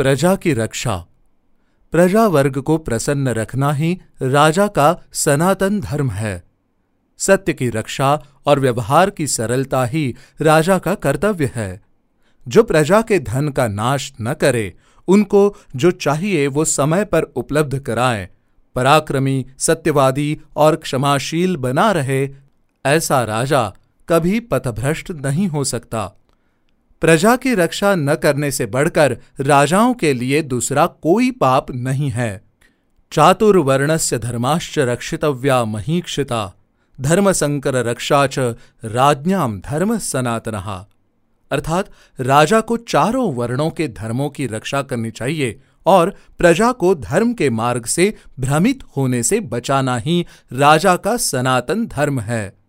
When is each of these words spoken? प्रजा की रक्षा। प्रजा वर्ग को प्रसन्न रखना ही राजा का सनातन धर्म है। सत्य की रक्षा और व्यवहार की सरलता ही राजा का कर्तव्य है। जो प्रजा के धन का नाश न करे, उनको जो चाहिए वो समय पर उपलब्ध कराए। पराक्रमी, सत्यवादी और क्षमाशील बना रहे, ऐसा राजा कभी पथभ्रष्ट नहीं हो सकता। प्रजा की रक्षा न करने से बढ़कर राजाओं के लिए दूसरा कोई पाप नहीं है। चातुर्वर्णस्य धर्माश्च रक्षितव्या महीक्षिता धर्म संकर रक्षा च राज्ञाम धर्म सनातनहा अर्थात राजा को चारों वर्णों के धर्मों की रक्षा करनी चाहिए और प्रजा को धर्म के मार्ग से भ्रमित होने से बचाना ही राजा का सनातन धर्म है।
प्रजा 0.00 0.36
की 0.36 0.52
रक्षा। 0.52 1.06
प्रजा 1.92 2.26
वर्ग 2.26 2.60
को 2.60 2.78
प्रसन्न 2.78 3.28
रखना 3.28 3.72
ही 3.72 4.00
राजा 4.22 4.66
का 4.66 5.00
सनातन 5.12 5.80
धर्म 5.80 6.10
है। 6.10 6.42
सत्य 7.18 7.52
की 7.52 7.68
रक्षा 7.68 8.22
और 8.46 8.60
व्यवहार 8.60 9.10
की 9.10 9.26
सरलता 9.26 9.84
ही 9.84 10.14
राजा 10.40 10.78
का 10.78 10.94
कर्तव्य 10.94 11.50
है। 11.54 11.80
जो 12.48 12.62
प्रजा 12.62 13.02
के 13.02 13.18
धन 13.18 13.48
का 13.48 13.68
नाश 13.68 14.12
न 14.20 14.34
करे, 14.34 14.74
उनको 15.08 15.56
जो 15.76 15.90
चाहिए 15.90 16.46
वो 16.46 16.64
समय 16.64 17.04
पर 17.04 17.22
उपलब्ध 17.22 17.78
कराए। 17.78 18.28
पराक्रमी, 18.74 19.46
सत्यवादी 19.58 20.40
और 20.56 20.76
क्षमाशील 20.76 21.56
बना 21.56 21.92
रहे, 21.92 22.28
ऐसा 22.86 23.24
राजा 23.24 23.74
कभी 24.08 24.40
पथभ्रष्ट 24.40 25.10
नहीं 25.10 25.48
हो 25.48 25.64
सकता। 25.64 26.12
प्रजा 27.00 27.36
की 27.36 27.54
रक्षा 27.54 27.94
न 27.94 28.14
करने 28.14 28.50
से 28.50 28.66
बढ़कर 28.66 29.16
राजाओं 29.40 29.94
के 29.94 30.12
लिए 30.12 30.42
दूसरा 30.42 30.86
कोई 30.86 31.30
पाप 31.30 31.70
नहीं 31.70 32.10
है। 32.10 32.44
चातुर्वर्णस्य 33.12 34.18
धर्माश्च 34.18 34.78
रक्षितव्या 34.78 35.64
महीक्षिता 35.64 36.54
धर्म 37.00 37.32
संकर 37.32 37.74
रक्षा 37.74 38.26
च 38.26 38.38
राज्ञाम 38.84 39.60
धर्म 39.60 39.98
सनातनहा 39.98 40.88
अर्थात 41.50 41.90
राजा 42.20 42.60
को 42.60 42.76
चारों 42.76 43.34
वर्णों 43.34 43.70
के 43.70 43.88
धर्मों 43.88 44.30
की 44.30 44.46
रक्षा 44.46 44.82
करनी 44.82 45.10
चाहिए 45.10 45.60
और 45.86 46.14
प्रजा 46.38 46.72
को 46.72 46.94
धर्म 46.94 47.32
के 47.32 47.50
मार्ग 47.50 47.84
से 47.84 48.14
भ्रमित 48.40 48.82
होने 48.96 49.22
से 49.22 49.40
बचाना 49.40 49.96
ही 49.96 50.26
राजा 50.52 50.96
का 50.96 51.16
सनातन 51.16 51.86
धर्म 51.86 52.20
है। 52.20 52.59